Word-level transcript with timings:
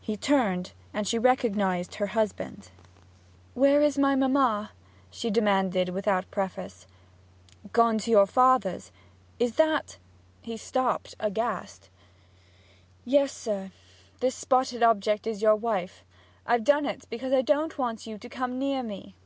He 0.00 0.16
turned, 0.16 0.70
and 0.94 1.04
she 1.08 1.18
recognized 1.18 1.96
her 1.96 2.06
husband. 2.14 2.70
'Where's 3.54 3.98
my 3.98 4.14
mamma?' 4.14 4.70
she 5.10 5.30
demanded 5.32 5.88
without 5.88 6.30
preface. 6.30 6.86
'Gone 7.72 7.98
to 7.98 8.10
your 8.12 8.26
father's. 8.28 8.92
Is 9.40 9.56
that' 9.56 9.98
He 10.48 10.56
stopped, 10.56 11.16
aghast. 11.18 11.90
'Yes, 13.04 13.32
sir. 13.32 13.72
This 14.20 14.36
spotted 14.36 14.84
object 14.84 15.26
is 15.26 15.42
your 15.42 15.56
wife! 15.56 16.04
I've 16.46 16.62
done 16.62 16.86
it 16.86 17.06
because 17.10 17.32
I 17.32 17.42
don't 17.42 17.76
want 17.76 18.06
you 18.06 18.16
to 18.16 18.28
come 18.28 18.60
near 18.60 18.84
me!' 18.84 19.16